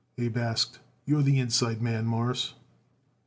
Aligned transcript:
Abe 0.17 0.35
asked. 0.41 0.79
"You're 1.05 1.21
the 1.21 1.37
inside 1.37 1.79
man, 1.79 2.07
Mawruss." 2.07 2.55